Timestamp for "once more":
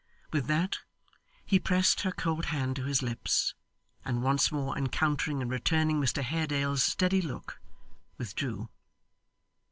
4.23-4.75